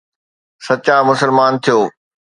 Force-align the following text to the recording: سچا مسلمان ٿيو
سچا 0.65 0.95
مسلمان 1.09 1.53
ٿيو 1.63 1.79